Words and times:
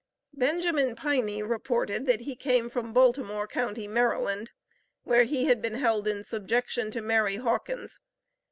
Benjamin 0.33 0.95
Piney 0.95 1.43
reported 1.43 2.07
that 2.07 2.21
he 2.21 2.35
came 2.35 2.71
from 2.71 2.91
Baltimore 2.91 3.45
county, 3.45 3.87
Maryland, 3.87 4.49
where 5.03 5.25
he 5.25 5.45
had 5.45 5.61
been 5.61 5.75
held 5.75 6.07
in 6.07 6.23
subjection 6.23 6.89
to 6.89 7.01
Mary 7.03 7.35
Hawkins. 7.35 7.99